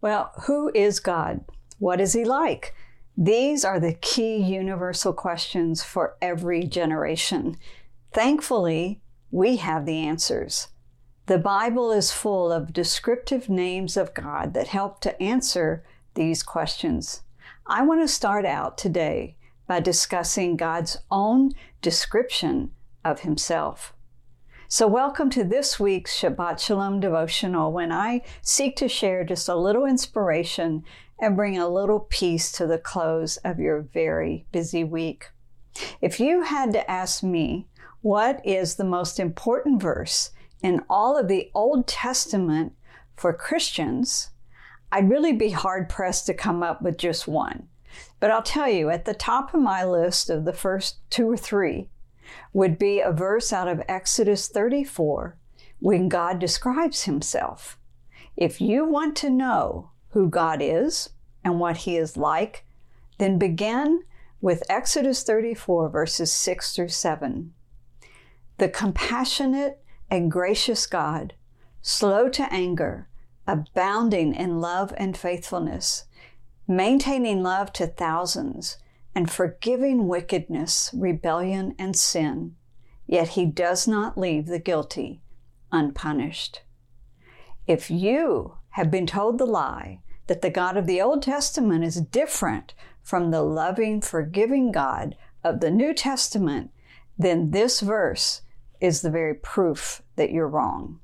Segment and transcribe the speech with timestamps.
[0.00, 1.44] Well, who is God?
[1.78, 2.74] What is He like?
[3.16, 7.56] These are the key universal questions for every generation.
[8.12, 9.00] Thankfully,
[9.30, 10.68] we have the answers.
[11.26, 15.84] The Bible is full of descriptive names of God that help to answer
[16.14, 17.22] these questions.
[17.66, 19.36] I want to start out today
[19.66, 21.50] by discussing God's own
[21.82, 22.70] description
[23.04, 23.92] of Himself.
[24.70, 29.56] So, welcome to this week's Shabbat Shalom devotional when I seek to share just a
[29.56, 30.84] little inspiration
[31.18, 35.30] and bring a little peace to the close of your very busy week.
[36.02, 37.66] If you had to ask me
[38.02, 42.74] what is the most important verse in all of the Old Testament
[43.16, 44.32] for Christians,
[44.92, 47.68] I'd really be hard pressed to come up with just one.
[48.20, 51.38] But I'll tell you, at the top of my list of the first two or
[51.38, 51.88] three
[52.52, 55.36] would be a verse out of Exodus 34
[55.80, 57.78] when God describes himself.
[58.36, 61.10] If you want to know who God is
[61.44, 62.64] and what he is like,
[63.18, 64.02] then begin
[64.40, 67.52] with Exodus 34, verses 6 through 7.
[68.58, 71.34] The compassionate and gracious God,
[71.82, 73.08] slow to anger,
[73.46, 76.04] abounding in love and faithfulness,
[76.66, 78.78] maintaining love to thousands
[79.18, 82.54] and forgiving wickedness, rebellion, and sin,
[83.04, 85.20] yet he does not leave the guilty
[85.72, 86.62] unpunished.
[87.66, 92.00] If you have been told the lie that the God of the Old Testament is
[92.00, 96.70] different from the loving, forgiving God of the New Testament,
[97.18, 98.42] then this verse
[98.80, 101.00] is the very proof that you're wrong.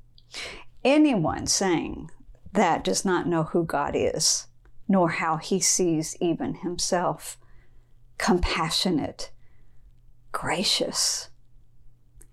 [0.85, 2.09] Anyone saying
[2.53, 4.47] that does not know who God is,
[4.87, 7.37] nor how he sees even himself
[8.17, 9.31] compassionate,
[10.31, 11.29] gracious,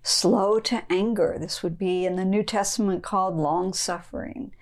[0.01, 1.37] slow to anger.
[1.39, 4.53] This would be in the New Testament called long suffering.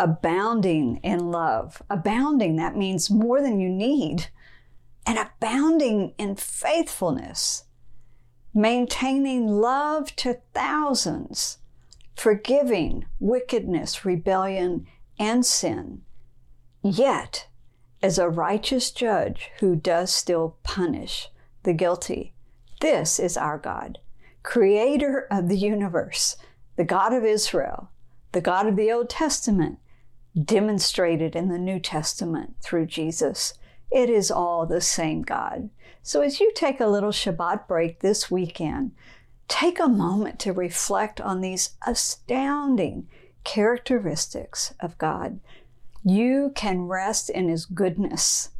[0.00, 1.82] Abounding in love.
[1.90, 4.28] Abounding, that means more than you need.
[5.06, 7.64] And abounding in faithfulness.
[8.54, 11.58] Maintaining love to thousands.
[12.14, 14.86] Forgiving wickedness, rebellion,
[15.18, 16.02] and sin.
[16.82, 17.48] Yet,
[18.02, 21.28] as a righteous judge who does still punish
[21.62, 22.34] the guilty.
[22.80, 23.98] This is our God,
[24.42, 26.36] creator of the universe,
[26.76, 27.90] the God of Israel,
[28.32, 29.78] the God of the Old Testament,
[30.40, 33.54] demonstrated in the New Testament through Jesus.
[33.90, 35.70] It is all the same God.
[36.02, 38.92] So as you take a little Shabbat break this weekend,
[39.46, 43.06] take a moment to reflect on these astounding
[43.44, 45.38] characteristics of God
[46.04, 48.50] you can rest in His goodness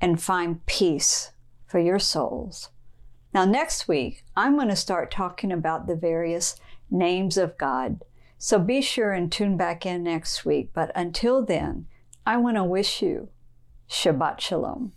[0.00, 1.32] and find peace
[1.66, 2.70] for your souls.
[3.32, 6.56] Now, next week, I'm going to start talking about the various
[6.90, 8.02] names of God.
[8.38, 10.70] So be sure and tune back in next week.
[10.72, 11.86] But until then,
[12.26, 13.28] I want to wish you
[13.88, 14.92] Shabbat Shalom.